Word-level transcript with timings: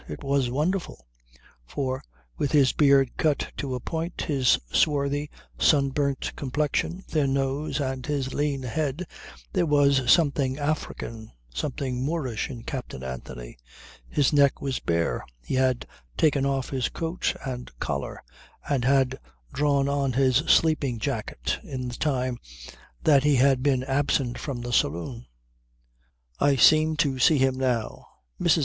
It 0.07 0.23
was 0.23 0.49
wonderful, 0.49 1.05
for, 1.63 2.03
with 2.35 2.53
his 2.53 2.71
beard 2.73 3.15
cut 3.17 3.51
to 3.57 3.75
a 3.75 3.79
point, 3.79 4.21
his 4.21 4.57
swarthy, 4.71 5.29
sunburnt 5.59 6.35
complexion, 6.35 7.03
thin 7.07 7.35
nose 7.35 7.79
and 7.79 8.03
his 8.03 8.33
lean 8.33 8.63
head 8.63 9.05
there 9.53 9.67
was 9.67 10.11
something 10.11 10.57
African, 10.57 11.31
something 11.53 12.03
Moorish 12.03 12.49
in 12.49 12.63
Captain 12.63 13.03
Anthony. 13.03 13.59
His 14.09 14.33
neck 14.33 14.59
was 14.59 14.79
bare; 14.79 15.23
he 15.39 15.53
had 15.53 15.85
taken 16.17 16.47
off 16.47 16.71
his 16.71 16.89
coat 16.89 17.35
and 17.45 17.69
collar 17.77 18.23
and 18.67 18.83
had 18.83 19.19
drawn 19.53 19.87
on 19.87 20.13
his 20.13 20.37
sleeping 20.47 20.97
jacket 20.97 21.59
in 21.61 21.89
the 21.89 21.95
time 21.95 22.39
that 23.03 23.23
he 23.23 23.35
had 23.35 23.61
been 23.61 23.83
absent 23.83 24.39
from 24.39 24.61
the 24.61 24.73
saloon. 24.73 25.27
I 26.39 26.55
seem 26.55 26.95
to 26.95 27.19
see 27.19 27.37
him 27.37 27.53
now. 27.53 28.07
Mrs. 28.41 28.59